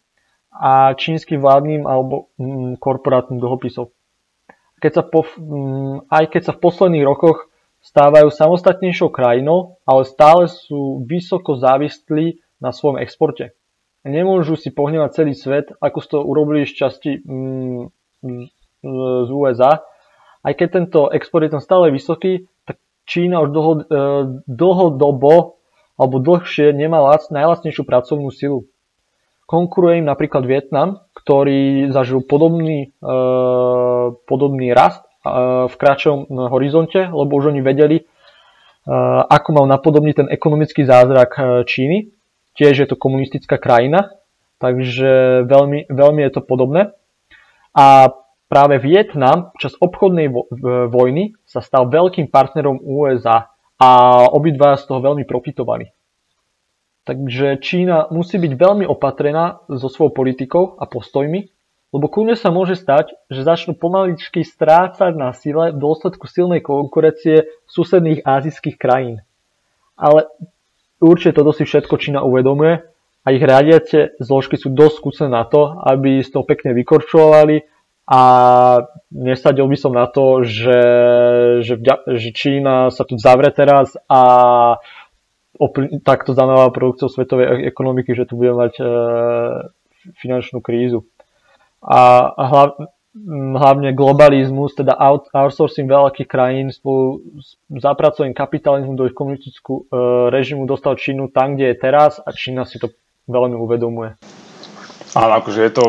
a 0.49 0.97
čínskym 0.97 1.45
vládnym 1.45 1.85
alebo 1.85 2.33
korporátnym 2.81 3.37
dlhopisov. 3.37 3.93
Keď 4.81 4.93
sa 4.97 5.03
po, 5.05 5.29
aj 6.09 6.25
keď 6.33 6.43
sa 6.49 6.53
v 6.57 6.63
posledných 6.63 7.05
rokoch 7.05 7.48
stávajú 7.83 8.29
samostatnejšou 8.29 9.09
krajinou, 9.09 9.79
ale 9.87 10.03
stále 10.05 10.51
sú 10.51 11.03
vysoko 11.07 11.57
závislí 11.57 12.43
na 12.59 12.75
svojom 12.75 12.99
exporte. 12.99 13.55
Nemôžu 14.07 14.55
si 14.55 14.71
pohnevať 14.71 15.23
celý 15.23 15.35
svet, 15.35 15.75
ako 15.79 15.99
to 16.07 16.19
urobili 16.23 16.65
z 16.65 16.73
časti 16.75 17.19
mm, 17.23 17.91
z 18.83 19.31
USA. 19.31 19.83
Aj 20.43 20.53
keď 20.55 20.69
tento 20.71 21.01
export 21.11 21.45
je 21.47 21.53
tam 21.53 21.63
stále 21.63 21.91
vysoký, 21.91 22.47
tak 22.63 22.79
Čína 23.09 23.43
už 23.43 23.51
dlho, 23.51 23.73
e, 23.75 23.83
dlhodobo 24.47 25.59
alebo 25.99 26.17
dlhšie 26.23 26.71
nemá 26.77 27.03
najlacnejšiu 27.03 27.83
pracovnú 27.83 28.31
silu. 28.31 28.71
Konkuruje 29.49 30.05
im 30.05 30.07
napríklad 30.07 30.45
Vietnam, 30.45 31.03
ktorý 31.17 31.91
zažil 31.91 32.23
podobný, 32.23 32.95
e, 33.01 33.17
podobný 34.29 34.71
rast 34.77 35.08
v 35.69 35.75
kratšom 35.75 36.29
horizonte, 36.49 37.09
lebo 37.09 37.39
už 37.39 37.53
oni 37.53 37.61
vedeli, 37.63 38.05
ako 39.29 39.49
mal 39.53 39.67
napodobniť 39.69 40.15
ten 40.17 40.29
ekonomický 40.33 40.89
zázrak 40.89 41.31
e, 41.37 41.43
Číny. 41.69 42.09
Tiež 42.57 42.75
je 42.83 42.89
to 42.89 42.97
komunistická 42.97 43.61
krajina, 43.61 44.17
takže 44.57 45.45
veľmi, 45.45 45.93
veľmi 45.93 46.21
je 46.27 46.33
to 46.33 46.43
podobné. 46.43 46.91
A 47.77 48.11
práve 48.49 48.81
Vietnam 48.81 49.55
čas 49.61 49.77
obchodnej 49.79 50.33
vojny 50.89 51.37
sa 51.45 51.61
stal 51.61 51.87
veľkým 51.93 52.33
partnerom 52.33 52.81
USA 52.83 53.53
a 53.79 53.89
obidva 54.33 54.75
z 54.75 54.91
toho 54.91 55.05
veľmi 55.05 55.23
profitovali. 55.23 55.93
Takže 57.07 57.63
Čína 57.63 58.11
musí 58.11 58.37
byť 58.37 58.53
veľmi 58.59 58.85
opatrená 58.85 59.65
so 59.71 59.89
svojou 59.89 60.13
politikou 60.13 60.77
a 60.77 60.85
postojmi, 60.85 61.47
lebo 61.89 62.07
kľudne 62.13 62.37
sa 62.37 62.53
môže 62.53 62.77
stať, 62.77 63.17
že 63.33 63.49
začnú 63.49 63.73
pomaličky 63.73 64.45
strácať 64.45 65.13
na 65.17 65.33
sile 65.33 65.73
v 65.73 65.81
dôsledku 65.81 66.29
silnej 66.29 66.61
konkurencie 66.61 67.49
susedných 67.65 68.29
azijských 68.29 68.77
krajín. 68.77 69.25
Ale 69.97 70.29
určite 71.01 71.41
toto 71.41 71.57
si 71.57 71.65
všetko 71.65 71.95
Čína 71.97 72.21
uvedomuje 72.21 72.85
a 73.25 73.27
ich 73.33 73.41
riadiace 73.41 74.21
zložky 74.21 74.61
sú 74.61 74.69
dosť 74.69 74.95
skúsené 75.01 75.31
na 75.33 75.49
to, 75.49 75.81
aby 75.81 76.21
z 76.21 76.29
toho 76.29 76.45
pekne 76.45 76.77
vykorčovali 76.77 77.65
a 78.09 78.21
nesadil 79.13 79.69
by 79.69 79.77
som 79.77 79.93
na 79.93 80.09
to, 80.09 80.45
že, 80.45 80.81
že, 81.65 81.75
že 82.09 82.29
Čína 82.33 82.89
sa 82.93 83.05
tu 83.05 83.17
zavre 83.17 83.49
teraz 83.53 83.97
a 84.09 84.21
takto 86.05 86.33
zanáva 86.33 86.73
produkciou 86.73 87.09
svetovej 87.11 87.67
ekonomiky, 87.69 88.15
že 88.15 88.29
tu 88.29 88.39
budeme 88.39 88.69
mať 88.69 88.75
e, 88.79 88.85
finančnú 90.23 90.63
krízu. 90.63 91.05
A, 91.83 92.33
a 92.35 92.45
hlav, 92.51 92.69
hlavne 93.59 93.95
globalizmus, 93.95 94.75
teda 94.75 94.95
out, 94.95 95.27
outsourcing 95.35 95.91
veľkých 95.91 96.29
krajín 96.29 96.71
spolu 96.71 97.23
s 97.39 97.59
zapracovaním 97.71 98.37
kapitalizmu 98.37 98.95
do 98.95 99.07
ich 99.07 99.17
komunistickú 99.17 99.87
e, 99.89 99.97
režimu 100.31 100.67
dostal 100.67 100.95
Čínu 100.95 101.35
tam, 101.35 101.59
kde 101.59 101.75
je 101.75 101.77
teraz 101.79 102.23
a 102.23 102.31
Čína 102.31 102.63
si 102.69 102.79
to 102.79 102.93
veľmi 103.27 103.59
uvedomuje. 103.59 104.15
Áno, 105.17 105.33
akože 105.41 105.61
je 105.67 105.73
to 105.73 105.85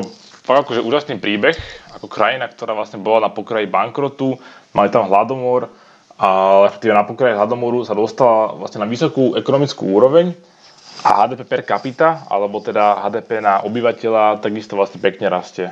akože 0.50 0.81
úžasný 0.81 1.22
príbeh, 1.22 1.53
ako 1.93 2.10
krajina, 2.10 2.50
ktorá 2.50 2.74
vlastne 2.74 2.98
bola 2.98 3.29
na 3.29 3.31
pokraji 3.34 3.69
bankrotu, 3.69 4.41
mali 4.74 4.89
tam 4.89 5.05
hladomor, 5.05 5.69
a 6.19 6.27
respektíve 6.67 6.91
na 6.91 7.08
pokraji 7.08 7.38
hladomoru 7.38 7.88
sa 7.88 7.96
dostala 7.96 8.58
vlastne 8.58 8.84
na 8.84 8.89
vysokú 8.89 9.39
ekonomickú 9.39 9.88
úroveň 9.88 10.36
a 11.03 11.25
HDP 11.25 11.41
per 11.47 11.61
capita, 11.63 12.27
alebo 12.27 12.59
teda 12.59 12.99
HDP 13.07 13.39
na 13.39 13.63
obyvateľa, 13.63 14.43
takisto 14.43 14.75
vlastne 14.75 14.99
pekne 14.99 15.31
rastie. 15.31 15.71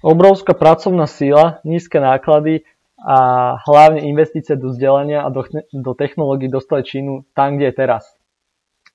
Obrovská 0.00 0.54
pracovná 0.54 1.04
síla, 1.10 1.58
nízke 1.66 1.98
náklady 1.98 2.64
a 3.02 3.54
hlavne 3.66 4.06
investície 4.06 4.54
do 4.54 4.70
vzdelania 4.70 5.26
a 5.26 5.28
do, 5.30 5.44
do 5.70 5.92
technológií 5.94 6.50
dostali 6.50 6.86
Čínu 6.86 7.30
tam, 7.34 7.58
kde 7.58 7.70
je 7.70 7.74
teraz. 7.74 8.04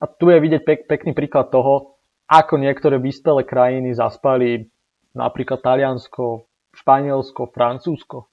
A 0.00 0.10
tu 0.10 0.32
je 0.32 0.40
vidieť 0.40 0.62
pek, 0.64 0.80
pekný 0.90 1.12
príklad 1.12 1.52
toho, 1.52 2.00
ako 2.26 2.56
niektoré 2.56 2.96
vyspelé 2.98 3.44
krajiny 3.44 3.92
zaspali, 3.92 4.66
napríklad 5.12 5.60
Taliansko, 5.60 6.48
Španielsko, 6.74 7.52
Francúzsko 7.52 8.32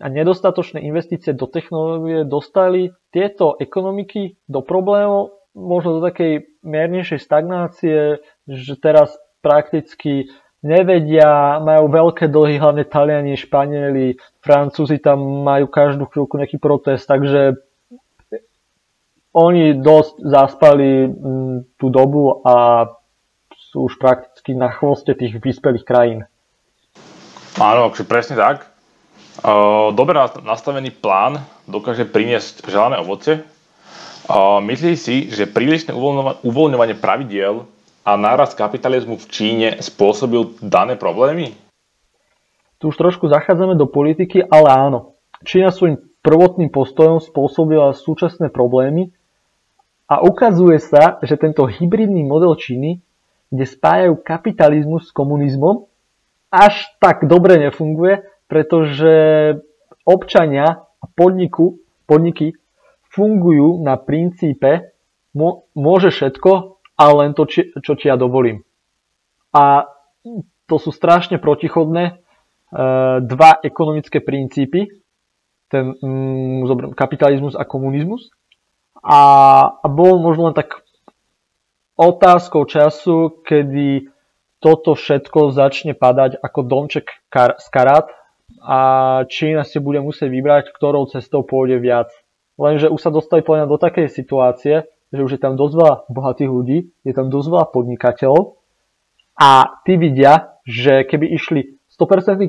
a 0.00 0.06
nedostatočné 0.12 0.84
investície 0.84 1.32
do 1.32 1.48
technológie 1.48 2.28
dostali 2.28 2.92
tieto 3.12 3.56
ekonomiky 3.56 4.36
do 4.44 4.60
problémov, 4.60 5.45
možno 5.56 5.98
do 5.98 6.00
takej 6.04 6.60
miernejšej 6.60 7.20
stagnácie, 7.24 8.20
že 8.44 8.74
teraz 8.76 9.16
prakticky 9.40 10.28
nevedia, 10.60 11.56
majú 11.64 11.88
veľké 11.88 12.28
dlhy, 12.28 12.60
hlavne 12.60 12.84
Taliani, 12.84 13.40
Španieli, 13.40 14.20
Francúzi 14.44 15.00
tam 15.00 15.46
majú 15.48 15.66
každú 15.72 16.04
chvíľku 16.12 16.36
nejaký 16.36 16.60
protest, 16.60 17.08
takže 17.08 17.56
oni 19.36 19.76
dosť 19.80 20.14
zaspali 20.24 21.08
mm, 21.08 21.76
tú 21.76 21.92
dobu 21.92 22.40
a 22.44 22.88
sú 23.52 23.84
už 23.88 24.00
prakticky 24.00 24.56
na 24.56 24.72
chvoste 24.72 25.12
tých 25.12 25.36
vyspelých 25.36 25.84
krajín. 25.84 26.20
Áno, 27.60 27.88
akže 27.88 28.08
presne 28.08 28.36
tak. 28.36 28.64
Dobre 29.92 30.16
nastavený 30.40 30.96
plán 30.96 31.44
dokáže 31.68 32.08
priniesť 32.08 32.64
želané 32.64 32.96
ovoce. 32.96 33.44
Myslí 34.62 34.94
si, 34.98 35.30
že 35.30 35.46
prílišné 35.46 35.94
uvoľňovanie 36.42 36.98
pravidiel 36.98 37.66
a 38.02 38.10
náraz 38.18 38.58
kapitalizmu 38.58 39.18
v 39.22 39.26
Číne 39.30 39.68
spôsobil 39.78 40.58
dané 40.58 40.98
problémy? 40.98 41.54
Tu 42.82 42.90
už 42.90 42.96
trošku 42.98 43.30
zachádzame 43.30 43.78
do 43.78 43.86
politiky, 43.86 44.42
ale 44.42 44.68
áno. 44.68 45.16
Čína 45.46 45.70
svojim 45.72 46.02
prvotným 46.20 46.68
postojom 46.74 47.22
spôsobila 47.22 47.94
súčasné 47.94 48.50
problémy 48.50 49.14
a 50.10 50.22
ukazuje 50.22 50.82
sa, 50.82 51.22
že 51.22 51.38
tento 51.38 51.64
hybridný 51.66 52.26
model 52.26 52.58
Číny, 52.58 53.00
kde 53.48 53.64
spájajú 53.64 54.18
kapitalizmus 54.26 55.08
s 55.08 55.14
komunizmom, 55.14 55.86
až 56.50 56.90
tak 56.98 57.26
dobre 57.30 57.62
nefunguje 57.62 58.26
pretože 58.46 59.14
občania 60.06 60.86
a 61.02 61.04
podniku, 61.10 61.82
podniky 62.06 62.54
fungujú 63.16 63.80
na 63.80 63.96
princípe 63.96 64.92
môže 65.76 66.12
všetko, 66.12 66.80
ale 66.96 67.12
len 67.24 67.30
to, 67.36 67.44
čo 67.56 67.92
ti 67.96 68.08
ja 68.08 68.16
dovolím. 68.16 68.64
A 69.52 69.88
to 70.68 70.76
sú 70.76 70.92
strašne 70.92 71.36
protichodné 71.40 72.04
e, 72.08 72.14
dva 73.24 73.60
ekonomické 73.60 74.20
princípy, 74.24 74.88
ten 75.68 75.92
mm, 75.96 76.96
kapitalizmus 76.96 77.52
a 77.56 77.68
komunizmus. 77.68 78.32
A, 79.00 79.20
a 79.80 79.86
bol 79.86 80.18
možno 80.18 80.50
len 80.50 80.56
tak 80.56 80.82
otázkou 82.00 82.64
času, 82.66 83.44
kedy 83.44 84.10
toto 84.58 84.96
všetko 84.96 85.52
začne 85.52 85.92
padať 85.94 86.40
ako 86.40 86.60
domček 86.64 87.06
kar- 87.30 87.60
z 87.60 87.66
karát 87.70 88.08
a 88.62 88.78
Čína 89.30 89.62
si 89.62 89.78
bude 89.78 90.00
musieť 90.02 90.32
vybrať, 90.32 90.64
ktorou 90.74 91.06
cestou 91.06 91.46
pôjde 91.46 91.78
viac. 91.78 92.10
Lenže 92.56 92.92
už 92.92 93.00
sa 93.00 93.12
dostali 93.12 93.40
povedať 93.44 93.68
do 93.68 93.78
takej 93.78 94.08
situácie, 94.12 94.88
že 95.12 95.20
už 95.22 95.38
je 95.38 95.40
tam 95.40 95.54
dosť 95.54 95.74
veľa 95.76 95.94
bohatých 96.10 96.50
ľudí, 96.50 96.78
je 97.06 97.12
tam 97.14 97.30
dosť 97.30 97.48
veľa 97.52 97.66
podnikateľov 97.70 98.58
a 99.36 99.80
tí 99.84 100.00
vidia, 100.00 100.56
že 100.64 101.04
keby 101.04 101.30
išli 101.36 101.76
100% 101.92 102.48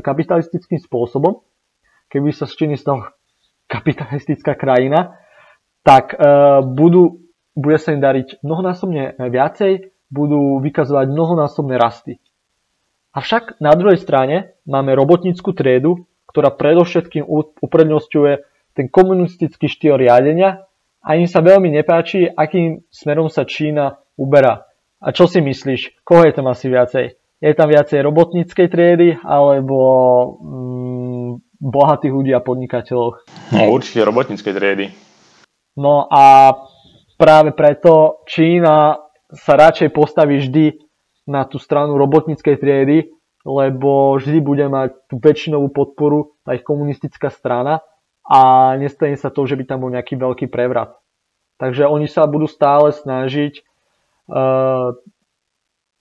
kapitalistickým 0.00 0.80
spôsobom, 0.80 1.44
keby 2.12 2.32
sa 2.32 2.48
z 2.48 2.54
Číny 2.54 2.76
stala 2.78 3.12
kapitalistická 3.72 4.54
krajina, 4.54 5.18
tak 5.82 6.14
uh, 6.14 6.62
budú, 6.62 7.26
bude 7.56 7.78
sa 7.82 7.92
im 7.92 8.00
dariť 8.00 8.40
mnohonásobne 8.46 9.18
viacej, 9.18 9.90
budú 10.06 10.62
vykazovať 10.62 11.06
mnohonásobné 11.10 11.74
rasty. 11.74 12.22
Avšak 13.16 13.58
na 13.58 13.72
druhej 13.72 13.98
strane 13.98 14.54
máme 14.68 14.92
robotníckú 14.92 15.56
triedu, 15.56 16.06
ktorá 16.28 16.52
predovšetkým 16.52 17.24
uprednostňuje 17.64 18.44
ten 18.76 18.92
komunistický 18.92 19.66
štýl 19.72 19.96
riadenia 19.96 20.68
a 21.00 21.16
im 21.16 21.24
sa 21.24 21.40
veľmi 21.40 21.72
nepáči, 21.72 22.28
akým 22.28 22.84
smerom 22.92 23.32
sa 23.32 23.48
Čína 23.48 23.96
uberá. 24.20 24.68
A 25.00 25.16
čo 25.16 25.24
si 25.24 25.40
myslíš? 25.40 26.04
Koho 26.04 26.28
je 26.28 26.36
tam 26.36 26.52
asi 26.52 26.68
viacej? 26.68 27.16
Je 27.40 27.52
tam 27.56 27.72
viacej 27.72 28.04
robotníckej 28.04 28.68
triedy 28.68 29.16
alebo 29.24 29.78
mm, 30.40 31.30
bohatých 31.60 32.12
ľudí 32.12 32.32
a 32.36 32.44
podnikateľov? 32.44 33.24
No 33.56 33.60
určite 33.72 34.04
robotníckej 34.04 34.52
triedy. 34.52 34.86
No 35.76 36.08
a 36.08 36.56
práve 37.20 37.52
preto 37.52 38.24
Čína 38.28 38.96
sa 39.32 39.52
radšej 39.56 39.92
postaví 39.92 40.40
vždy 40.40 40.80
na 41.28 41.44
tú 41.44 41.60
stranu 41.60 42.00
robotníckej 42.00 42.56
triedy, 42.56 43.12
lebo 43.44 44.16
vždy 44.16 44.38
bude 44.40 44.66
mať 44.66 45.06
tú 45.06 45.20
väčšinovú 45.20 45.70
podporu 45.70 46.34
tá 46.42 46.56
ich 46.56 46.64
komunistická 46.64 47.28
strana 47.28 47.84
a 48.26 48.74
nestane 48.74 49.14
sa 49.14 49.30
to, 49.30 49.46
že 49.46 49.54
by 49.54 49.64
tam 49.64 49.86
bol 49.86 49.90
nejaký 49.94 50.18
veľký 50.18 50.50
prevrat. 50.50 50.98
Takže 51.56 51.88
oni 51.88 52.10
sa 52.10 52.26
budú 52.28 52.50
stále 52.50 52.92
snažiť 52.92 53.62
uh, 54.28 54.92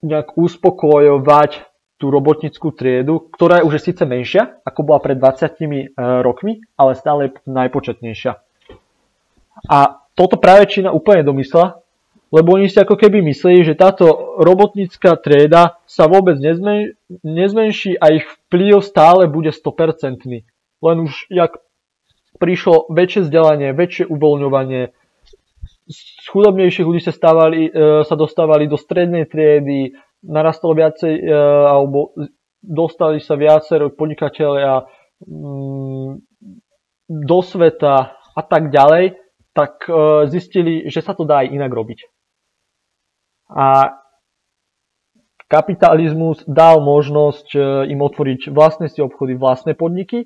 nejak 0.04 0.36
uspokojovať 0.36 1.64
tú 1.96 2.12
robotnickú 2.12 2.76
triedu, 2.76 3.24
ktorá 3.32 3.64
je 3.64 3.68
už 3.72 3.80
síce 3.80 4.04
menšia, 4.04 4.60
ako 4.68 4.84
bola 4.84 5.00
pred 5.00 5.16
20 5.16 5.48
uh, 5.48 6.20
rokmi, 6.26 6.60
ale 6.76 6.92
stále 6.98 7.32
najpočetnejšia. 7.48 8.36
A 9.72 9.78
toto 10.18 10.36
práve 10.36 10.68
Čína 10.68 10.92
úplne 10.92 11.24
domyslela, 11.24 11.80
lebo 12.36 12.60
oni 12.60 12.68
si 12.68 12.76
ako 12.76 13.00
keby 13.00 13.24
mysleli, 13.32 13.64
že 13.64 13.80
táto 13.80 14.36
robotnícka 14.44 15.16
trieda 15.24 15.80
sa 15.88 16.12
vôbec 16.12 16.36
nezmen, 16.36 17.00
nezmenší 17.24 17.96
a 17.96 18.12
ich 18.12 18.28
vplyv 18.28 18.84
stále 18.84 19.30
bude 19.32 19.56
100%. 19.56 20.44
Len 20.84 20.98
už 21.00 21.32
jak 21.32 21.64
prišlo 22.38 22.92
väčšie 22.92 23.28
vzdelanie, 23.28 23.76
väčšie 23.76 24.06
uvoľňovanie, 24.12 24.94
z 25.86 26.26
chudobnejších 26.34 26.86
ľudí 26.86 27.02
sa, 27.02 27.14
stávali, 27.14 27.70
e, 27.70 28.02
sa 28.06 28.18
dostávali 28.18 28.66
do 28.66 28.78
strednej 28.78 29.30
triedy, 29.30 29.94
narastlo 30.26 30.74
viacej, 30.74 31.14
e, 31.22 31.24
alebo 31.70 32.18
dostali 32.66 33.22
sa 33.22 33.38
viacero 33.38 33.94
podnikateľia 33.94 34.82
mm, 35.22 36.10
do 37.06 37.40
sveta 37.46 38.18
a 38.18 38.42
tak 38.42 38.74
ďalej, 38.74 39.14
tak 39.54 39.86
e, 39.86 40.26
zistili, 40.34 40.90
že 40.90 41.06
sa 41.06 41.14
to 41.14 41.22
dá 41.22 41.46
aj 41.46 41.54
inak 41.54 41.70
robiť. 41.70 42.10
A 43.54 43.94
kapitalizmus 45.46 46.42
dal 46.50 46.82
možnosť 46.82 47.54
im 47.86 48.02
otvoriť 48.02 48.50
vlastné 48.50 48.90
si 48.90 49.06
obchody, 49.06 49.38
vlastné 49.38 49.78
podniky. 49.78 50.26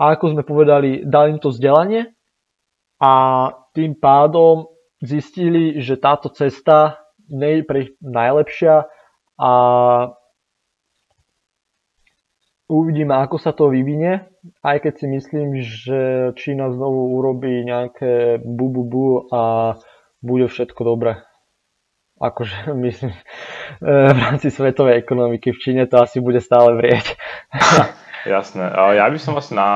A 0.00 0.16
ako 0.16 0.32
sme 0.32 0.42
povedali, 0.48 1.04
dal 1.04 1.28
im 1.28 1.38
to 1.38 1.52
vzdelanie 1.52 2.16
a 2.96 3.12
tým 3.76 4.00
pádom 4.00 4.72
zistili, 5.04 5.76
že 5.84 6.00
táto 6.00 6.32
cesta 6.32 7.04
nie 7.28 7.60
je 7.60 7.62
pre 7.68 7.80
najlepšia 8.00 8.88
a 9.36 9.52
uvidíme, 12.72 13.12
ako 13.12 13.36
sa 13.36 13.52
to 13.52 13.68
vyvinie, 13.68 14.24
aj 14.64 14.88
keď 14.88 14.92
si 14.96 15.06
myslím, 15.06 15.48
že 15.60 16.00
Čína 16.32 16.72
znovu 16.72 17.20
urobí 17.20 17.60
nejaké 17.60 18.40
bu, 18.40 18.72
bu, 18.72 18.82
bu 18.88 19.06
a 19.28 19.76
bude 20.24 20.48
všetko 20.48 20.80
dobré 20.80 21.20
akože 22.20 22.56
myslím, 22.86 23.10
e, 23.10 23.22
v 24.12 24.18
rámci 24.20 24.52
svetovej 24.52 25.00
ekonomiky 25.00 25.56
v 25.56 25.58
Číne 25.58 25.82
to 25.88 25.98
asi 26.04 26.20
bude 26.20 26.38
stále 26.44 26.76
vrieť. 26.76 27.16
Jasné. 28.26 28.64
Ja 29.00 29.08
by 29.08 29.18
som 29.18 29.32
vlastne 29.32 29.56
na, 29.56 29.70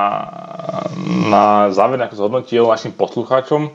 na 1.29 1.43
záver 1.73 1.97
zhodnotil 2.13 2.65
našim 2.69 2.93
poslucháčom. 2.93 3.67
E, 3.67 3.71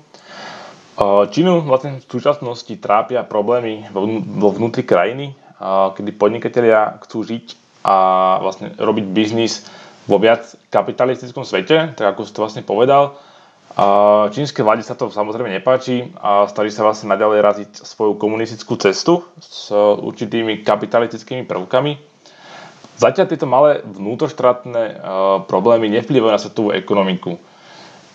Čínu 1.30 1.66
vlastne 1.66 1.98
v 1.98 2.06
súčasnosti 2.06 2.70
trápia 2.78 3.26
problémy 3.26 3.90
vo 3.90 4.48
vnútri 4.54 4.86
krajiny, 4.86 5.32
e, 5.32 5.34
kedy 5.98 6.10
podnikatelia 6.14 7.02
chcú 7.02 7.26
žiť 7.26 7.46
a 7.82 7.96
vlastne 8.44 8.76
robiť 8.78 9.04
biznis 9.10 9.66
vo 10.06 10.20
viac 10.20 10.54
kapitalistickom 10.68 11.42
svete, 11.42 11.96
tak 11.96 12.06
ako 12.14 12.28
si 12.28 12.32
to 12.36 12.42
vlastne 12.44 12.62
povedal 12.62 13.18
Čínskej 14.30 14.66
vláde 14.66 14.82
sa 14.82 14.98
to 14.98 15.14
samozrejme 15.14 15.46
nepáči 15.46 16.10
a 16.18 16.50
starí 16.50 16.74
sa 16.74 16.82
vlastne 16.82 17.14
naďalej 17.14 17.38
raziť 17.38 17.70
svoju 17.86 18.18
komunistickú 18.18 18.74
cestu 18.74 19.22
s 19.38 19.70
určitými 19.70 20.66
kapitalistickými 20.66 21.46
prvkami. 21.46 22.09
Zatiaľ 23.00 23.26
tieto 23.32 23.48
malé 23.48 23.80
vnútroštátne 23.80 24.82
e, 24.84 24.94
problémy 25.48 25.88
nevplyvajú 25.88 26.32
na 26.36 26.36
svetovú 26.36 26.68
ekonomiku. 26.76 27.40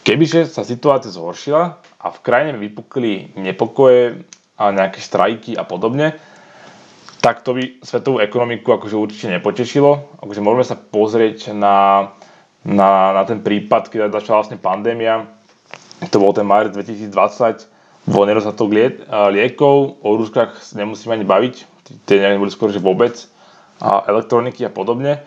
Kebyže 0.06 0.46
sa 0.46 0.62
situácia 0.62 1.10
zhoršila 1.10 1.82
a 1.82 2.08
v 2.14 2.22
krajine 2.22 2.62
vypukli 2.62 3.34
nepokoje 3.34 4.30
a 4.62 4.70
nejaké 4.70 5.02
štrajky 5.02 5.58
a 5.58 5.66
podobne, 5.66 6.14
tak 7.18 7.42
to 7.42 7.58
by 7.58 7.82
svetovú 7.82 8.22
ekonomiku 8.22 8.78
akože 8.78 8.94
určite 8.94 9.34
nepotešilo. 9.34 10.22
Akože 10.22 10.46
môžeme 10.46 10.66
sa 10.70 10.78
pozrieť 10.78 11.58
na, 11.58 12.14
na, 12.62 13.18
na 13.18 13.24
ten 13.26 13.42
prípad, 13.42 13.90
keď 13.90 14.14
začala 14.14 14.46
vlastne 14.46 14.62
pandémia, 14.62 15.26
to 16.14 16.22
bol 16.22 16.30
ten 16.38 16.46
marec 16.46 16.78
2020, 16.78 17.66
bol 18.06 18.30
nedostatok 18.30 18.70
liekov, 19.34 19.98
o 20.06 20.10
rúškach 20.14 20.78
nemusíme 20.78 21.18
ani 21.18 21.26
baviť, 21.26 21.56
tie 22.06 22.22
neboli 22.22 22.54
skôr, 22.54 22.70
že 22.70 22.78
vôbec, 22.78 23.18
a 23.82 24.08
elektroniky 24.08 24.64
a 24.66 24.72
podobne. 24.72 25.24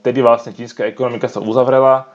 Vtedy 0.00 0.22
vlastne 0.22 0.54
čínska 0.54 0.86
ekonomika 0.86 1.26
sa 1.26 1.42
uzavrela 1.42 2.08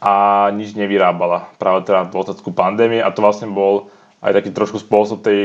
a 0.00 0.48
nič 0.54 0.72
nevyrábala 0.78 1.52
práve 1.60 1.84
teda 1.84 2.08
v 2.08 2.14
dôsledku 2.14 2.54
pandémie 2.56 3.04
a 3.04 3.12
to 3.12 3.20
vlastne 3.20 3.52
bol 3.52 3.92
aj 4.20 4.36
taký 4.36 4.52
trošku 4.52 4.80
spôsob 4.80 5.24
tej, 5.24 5.42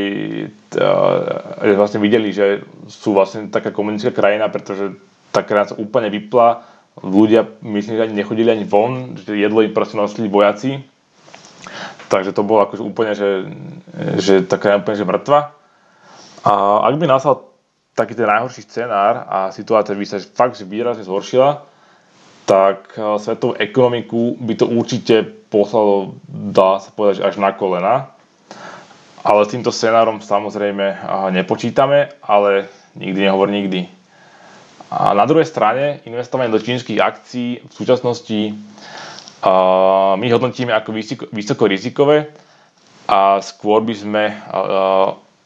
že 1.64 1.80
vlastne 1.80 2.04
videli, 2.04 2.36
že 2.36 2.64
sú 2.92 3.16
vlastne 3.16 3.48
taká 3.48 3.72
komunická 3.72 4.12
krajina, 4.12 4.52
pretože 4.52 4.96
tá 5.32 5.44
krajina 5.44 5.72
sa 5.72 5.80
úplne 5.80 6.12
vypla, 6.12 6.64
ľudia 7.00 7.48
myslím, 7.64 8.00
že 8.00 8.06
ani 8.08 8.16
nechodili 8.20 8.52
ani 8.52 8.68
von, 8.68 9.16
že 9.16 9.36
jedlo 9.36 9.64
im 9.64 9.72
proste 9.72 9.96
nosili 9.96 10.28
vojaci, 10.28 10.84
Takže 12.10 12.32
to 12.32 12.46
bolo 12.46 12.66
akože 12.66 12.84
úplne, 12.86 13.12
že, 13.18 13.50
že 14.22 14.46
taká 14.46 14.78
úplne, 14.78 14.98
že 14.98 15.08
mŕtva. 15.08 15.58
A 16.46 16.52
ak 16.86 16.94
by 17.02 17.06
nastal 17.10 17.55
taký 17.96 18.12
ten 18.14 18.28
najhorší 18.28 18.68
scenár 18.68 19.24
a 19.26 19.38
situácia 19.56 19.96
by 19.96 20.04
sa 20.04 20.20
fakt 20.20 20.60
výrazne 20.68 21.08
zhoršila, 21.08 21.64
tak 22.44 22.94
eh, 22.94 23.02
svetovú 23.18 23.56
ekonomiku 23.56 24.36
by 24.38 24.54
to 24.60 24.68
určite 24.68 25.24
poslalo, 25.48 26.20
dá 26.28 26.84
sa 26.84 26.92
povedať, 26.92 27.24
až 27.24 27.40
na 27.40 27.56
kolena. 27.56 28.12
Ale 29.26 29.42
s 29.42 29.58
týmto 29.58 29.74
scenárom 29.74 30.20
samozrejme 30.20 30.86
eh, 30.86 30.98
nepočítame, 31.32 32.20
ale 32.20 32.68
nikdy 33.00 33.20
nehovor 33.26 33.48
nikdy. 33.50 33.88
A 34.92 35.18
na 35.18 35.26
druhej 35.26 35.50
strane 35.50 36.06
investovanie 36.06 36.54
do 36.54 36.62
čínskych 36.62 37.02
akcií 37.02 37.66
v 37.66 37.74
súčasnosti 37.74 38.54
my 40.16 40.28
hodnotíme 40.30 40.72
ako 40.74 40.90
vysoko, 40.94 41.26
vysoko 41.34 41.64
rizikové 41.70 42.32
a 43.10 43.42
skôr 43.42 43.82
by 43.82 43.94
sme 43.98 44.24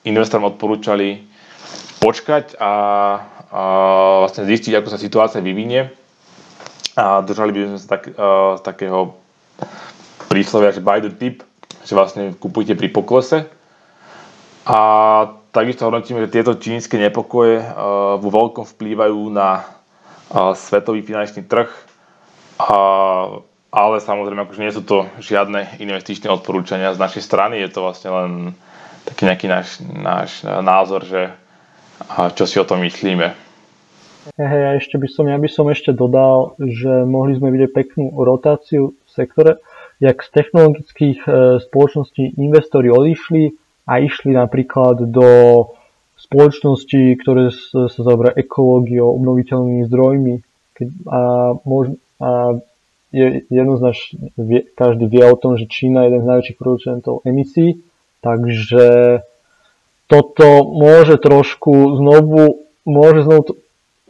investorom 0.07 0.53
odporúčali 0.53 1.28
počkať 1.99 2.55
a, 2.57 2.63
a 2.63 2.71
vlastne 4.25 4.47
zistiť, 4.47 4.73
ako 4.79 4.87
sa 4.89 4.99
situácia 4.99 5.43
vyvinie. 5.43 5.91
A 6.99 7.23
držali 7.23 7.55
by 7.55 7.59
sme 7.75 7.79
sa 7.79 7.87
tak, 7.95 8.03
z 8.59 8.61
takého 8.63 9.15
príslovia, 10.27 10.75
že 10.75 10.83
buy 10.83 10.99
the 10.99 11.11
tip, 11.11 11.43
že 11.83 11.95
vlastne 11.95 12.35
kupujte 12.35 12.75
pri 12.75 12.91
poklese. 12.91 13.47
A 14.67 14.79
takisto 15.55 15.87
hodnotíme, 15.87 16.23
že 16.27 16.33
tieto 16.33 16.55
čínske 16.59 16.99
nepokoje 16.99 17.63
vo 18.19 18.29
veľkom 18.29 18.67
vplývajú 18.67 19.19
na 19.31 19.63
svetový 20.53 21.01
finančný 21.01 21.47
trh. 21.47 21.71
A 22.59 22.77
ale 23.69 24.01
samozrejme, 24.01 24.49
akože 24.49 24.63
nie 24.65 24.73
sú 24.73 24.81
to 24.81 25.05
žiadne 25.21 25.77
investičné 25.77 26.25
odporúčania 26.33 26.89
z 26.97 27.01
našej 27.01 27.21
strany, 27.21 27.61
je 27.61 27.69
to 27.69 27.85
vlastne 27.85 28.09
len 28.09 28.31
taký 29.05 29.29
nejaký 29.29 29.45
náš, 29.45 29.67
náš 29.85 30.41
názor, 30.41 31.05
že 31.05 31.29
čo 32.09 32.43
si 32.49 32.57
o 32.57 32.65
tom 32.65 32.81
myslíme. 32.81 33.49
Hej, 34.35 34.59
ja, 34.61 34.71
ešte 34.77 34.99
by 34.99 35.07
som, 35.09 35.25
ja 35.25 35.39
by 35.39 35.49
som 35.49 35.65
ešte 35.71 35.95
dodal, 35.95 36.53
že 36.59 37.07
mohli 37.07 37.39
sme 37.39 37.49
vidieť 37.55 37.71
peknú 37.71 38.13
rotáciu 38.19 38.93
v 38.93 39.09
sektore. 39.09 39.63
jak 39.99 40.23
z 40.23 40.29
technologických 40.31 41.19
e, 41.27 41.29
spoločností 41.59 42.39
investori 42.39 42.87
odišli 42.87 43.51
a 43.83 43.99
išli 43.99 44.31
napríklad 44.31 45.11
do 45.11 45.27
spoločností, 46.19 47.19
ktoré 47.19 47.51
sa 47.51 47.91
zaoberajú 47.91 48.39
ekológiou, 48.39 49.11
obnoviteľnými 49.19 49.83
zdrojmi. 49.87 50.35
A, 51.11 51.19
mož, 51.67 51.99
a 52.23 52.59
je 53.11 53.43
jednoznačne, 53.49 54.31
každý 54.77 55.05
vie 55.09 55.23
o 55.25 55.39
tom, 55.39 55.59
že 55.59 55.67
Čína 55.67 56.05
je 56.05 56.07
jeden 56.13 56.21
z 56.23 56.29
najväčších 56.29 56.59
producentov 56.59 57.25
emisí, 57.25 57.83
takže 58.21 59.19
toto 60.09 60.65
môže 60.65 61.21
trošku 61.21 62.01
znovu, 62.01 62.65
môže 62.81 63.29
znovu 63.29 63.61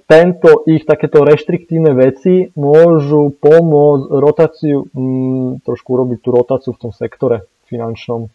tento 0.10 0.66
ich 0.66 0.88
takéto 0.88 1.22
reštriktívne 1.22 1.94
veci 1.94 2.50
môžu 2.58 3.36
pomôcť 3.38 4.06
rotáciu, 4.18 4.88
mm, 4.90 5.62
trošku 5.62 5.94
urobiť 5.94 6.18
tú 6.24 6.30
rotáciu 6.34 6.72
v 6.74 6.82
tom 6.82 6.92
sektore 6.96 7.46
finančnom. 7.70 8.32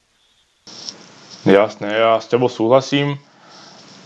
Jasné, 1.43 1.89
ja 1.99 2.21
s 2.21 2.31
tebou 2.31 2.47
súhlasím 2.47 3.19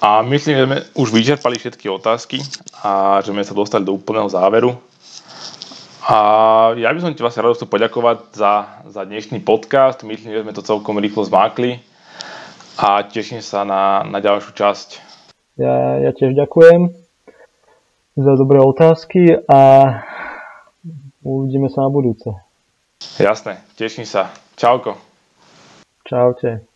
a 0.00 0.22
myslím, 0.22 0.54
že 0.54 0.64
sme 0.64 0.78
už 0.96 1.08
vyčerpali 1.12 1.60
všetky 1.60 1.90
otázky 1.90 2.40
a 2.80 3.20
že 3.20 3.34
sme 3.34 3.44
sa 3.44 3.52
dostali 3.52 3.84
do 3.84 3.92
úplného 3.92 4.30
záveru. 4.30 4.78
A 6.08 6.16
ja 6.72 6.88
by 6.88 7.04
som 7.04 7.12
ti 7.12 7.20
vlastne 7.20 7.44
rád 7.44 7.60
chcel 7.60 7.68
poďakovať 7.68 8.32
za, 8.32 8.80
za 8.88 9.04
dnešný 9.04 9.44
podcast. 9.44 10.00
Myslím, 10.08 10.40
že 10.40 10.42
sme 10.46 10.56
to 10.56 10.64
celkom 10.64 10.96
rýchlo 10.96 11.20
zmákli 11.20 11.84
a 12.78 13.02
teším 13.02 13.42
sa 13.42 13.66
na, 13.66 14.06
na 14.06 14.22
ďalšiu 14.22 14.54
časť. 14.54 14.88
Ja, 15.58 15.98
ja 15.98 16.10
tiež 16.14 16.38
ďakujem 16.38 16.94
za 18.14 18.32
dobré 18.38 18.62
otázky 18.62 19.34
a 19.50 19.60
uvidíme 21.26 21.66
sa 21.66 21.82
na 21.82 21.90
budúce. 21.90 22.30
Jasné, 23.18 23.58
teším 23.74 24.06
sa. 24.06 24.30
Čauko. 24.54 24.94
Čaute. 26.06 26.67